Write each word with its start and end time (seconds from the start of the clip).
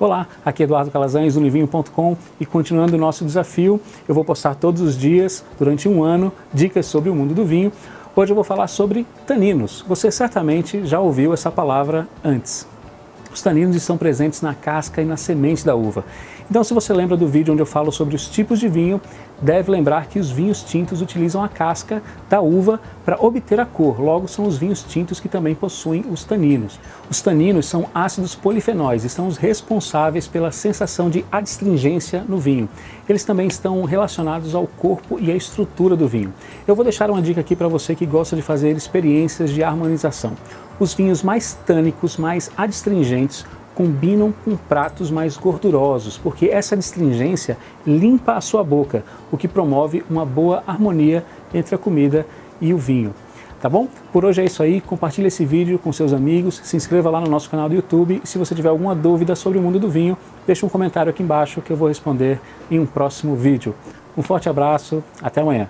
Olá, 0.00 0.26
aqui 0.42 0.62
é 0.62 0.64
Eduardo 0.64 0.90
Calazans 0.90 1.34
do 1.34 1.42
Livinho.com 1.42 2.16
e 2.40 2.46
continuando 2.46 2.96
o 2.96 2.98
nosso 2.98 3.22
desafio, 3.22 3.78
eu 4.08 4.14
vou 4.14 4.24
postar 4.24 4.54
todos 4.54 4.80
os 4.80 4.96
dias, 4.96 5.44
durante 5.58 5.90
um 5.90 6.02
ano, 6.02 6.32
dicas 6.54 6.86
sobre 6.86 7.10
o 7.10 7.14
mundo 7.14 7.34
do 7.34 7.44
vinho. 7.44 7.70
Hoje 8.16 8.32
eu 8.32 8.34
vou 8.34 8.42
falar 8.42 8.66
sobre 8.66 9.06
taninos. 9.26 9.84
Você 9.86 10.10
certamente 10.10 10.86
já 10.86 10.98
ouviu 10.98 11.34
essa 11.34 11.50
palavra 11.50 12.08
antes. 12.24 12.66
Os 13.32 13.40
taninos 13.40 13.76
estão 13.76 13.96
presentes 13.96 14.42
na 14.42 14.54
casca 14.54 15.00
e 15.00 15.04
na 15.04 15.16
semente 15.16 15.64
da 15.64 15.74
uva. 15.74 16.04
Então, 16.50 16.64
se 16.64 16.74
você 16.74 16.92
lembra 16.92 17.16
do 17.16 17.28
vídeo 17.28 17.52
onde 17.52 17.62
eu 17.62 17.66
falo 17.66 17.92
sobre 17.92 18.16
os 18.16 18.26
tipos 18.26 18.58
de 18.58 18.66
vinho, 18.66 19.00
deve 19.40 19.70
lembrar 19.70 20.06
que 20.06 20.18
os 20.18 20.32
vinhos 20.32 20.64
tintos 20.64 21.00
utilizam 21.00 21.44
a 21.44 21.48
casca 21.48 22.02
da 22.28 22.40
uva 22.40 22.80
para 23.04 23.16
obter 23.24 23.60
a 23.60 23.64
cor. 23.64 24.00
Logo, 24.00 24.26
são 24.26 24.44
os 24.44 24.58
vinhos 24.58 24.82
tintos 24.82 25.20
que 25.20 25.28
também 25.28 25.54
possuem 25.54 26.04
os 26.10 26.24
taninos. 26.24 26.80
Os 27.08 27.22
taninos 27.22 27.66
são 27.66 27.86
ácidos 27.94 28.34
polifenóis 28.34 29.04
e 29.04 29.08
são 29.08 29.28
os 29.28 29.36
responsáveis 29.36 30.26
pela 30.26 30.50
sensação 30.50 31.08
de 31.08 31.24
adstringência 31.30 32.24
no 32.28 32.38
vinho. 32.38 32.68
Eles 33.08 33.22
também 33.22 33.46
estão 33.46 33.84
relacionados 33.84 34.52
ao 34.52 34.66
corpo 34.66 35.20
e 35.20 35.30
à 35.30 35.36
estrutura 35.36 35.94
do 35.94 36.08
vinho. 36.08 36.34
Eu 36.66 36.74
vou 36.74 36.82
deixar 36.82 37.08
uma 37.10 37.22
dica 37.22 37.40
aqui 37.40 37.54
para 37.54 37.68
você 37.68 37.94
que 37.94 38.04
gosta 38.04 38.34
de 38.34 38.42
fazer 38.42 38.76
experiências 38.76 39.50
de 39.50 39.62
harmonização. 39.62 40.32
Os 40.80 40.94
vinhos 40.94 41.22
mais 41.22 41.52
tânicos, 41.66 42.16
mais 42.16 42.50
adstringentes, 42.56 43.44
combinam 43.74 44.32
com 44.44 44.56
pratos 44.56 45.10
mais 45.10 45.36
gordurosos, 45.36 46.16
porque 46.16 46.46
essa 46.46 46.74
astringência 46.74 47.58
limpa 47.86 48.32
a 48.32 48.40
sua 48.40 48.64
boca, 48.64 49.04
o 49.30 49.36
que 49.36 49.46
promove 49.46 50.02
uma 50.08 50.24
boa 50.24 50.64
harmonia 50.66 51.24
entre 51.52 51.74
a 51.74 51.78
comida 51.78 52.26
e 52.60 52.72
o 52.72 52.78
vinho. 52.78 53.14
Tá 53.60 53.68
bom? 53.68 53.88
Por 54.10 54.24
hoje 54.24 54.40
é 54.40 54.44
isso 54.46 54.62
aí. 54.62 54.80
Compartilhe 54.80 55.28
esse 55.28 55.44
vídeo 55.44 55.78
com 55.78 55.92
seus 55.92 56.14
amigos, 56.14 56.62
se 56.64 56.78
inscreva 56.78 57.10
lá 57.10 57.20
no 57.20 57.28
nosso 57.28 57.50
canal 57.50 57.68
do 57.68 57.74
YouTube. 57.74 58.22
E 58.24 58.26
se 58.26 58.38
você 58.38 58.54
tiver 58.54 58.70
alguma 58.70 58.94
dúvida 58.94 59.34
sobre 59.34 59.58
o 59.58 59.62
mundo 59.62 59.78
do 59.78 59.90
vinho, 59.90 60.16
deixe 60.46 60.64
um 60.64 60.68
comentário 60.68 61.10
aqui 61.10 61.22
embaixo 61.22 61.60
que 61.60 61.70
eu 61.70 61.76
vou 61.76 61.88
responder 61.88 62.40
em 62.70 62.80
um 62.80 62.86
próximo 62.86 63.36
vídeo. 63.36 63.74
Um 64.16 64.22
forte 64.22 64.48
abraço, 64.48 65.04
até 65.22 65.42
amanhã. 65.42 65.68